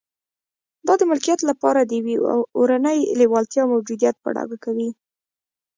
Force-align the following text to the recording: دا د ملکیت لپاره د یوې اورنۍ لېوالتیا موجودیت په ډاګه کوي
دا 0.87 0.93
د 0.99 1.03
ملکیت 1.11 1.39
لپاره 1.49 1.79
د 1.83 1.91
یوې 1.99 2.15
اورنۍ 2.57 2.99
لېوالتیا 3.19 3.63
موجودیت 3.73 4.15
په 4.23 4.29
ډاګه 4.35 4.57
کوي 4.65 4.89